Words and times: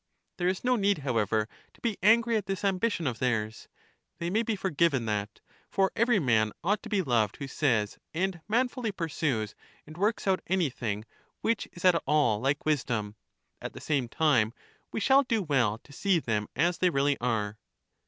There 0.37 0.47
is 0.47 0.63
no 0.63 0.75
need, 0.77 0.97
however, 1.05 1.47
to 1.75 1.79
be 1.79 1.99
angry 2.01 2.35
at 2.35 2.47
this 2.47 2.65
ambition 2.65 3.05
of 3.05 3.19
theirs— 3.19 3.67
they 4.17 4.31
may 4.31 4.41
be 4.41 4.55
forgiven 4.55 5.05
that; 5.05 5.41
for 5.69 5.91
every 5.95 6.17
man 6.17 6.53
ought 6.63 6.81
to 6.81 6.89
be 6.89 7.03
loved 7.03 7.37
who 7.37 7.47
says 7.47 7.99
and 8.11 8.41
manfully 8.47 8.91
pursues 8.91 9.53
and 9.85 9.95
works 9.95 10.25
out 10.25 10.41
anything 10.47 11.05
which 11.41 11.67
is 11.73 11.85
at 11.85 12.01
all 12.07 12.39
like 12.39 12.65
wisdom: 12.65 13.13
at 13.61 13.73
the 13.73 13.79
same 13.79 14.09
time 14.09 14.55
we 14.91 14.99
shall 14.99 15.21
do 15.21 15.43
well 15.43 15.77
to 15.83 15.93
see 15.93 16.17
them 16.17 16.47
as 16.55 16.79
they 16.79 16.89
really 16.89 17.15
are. 17.21 17.59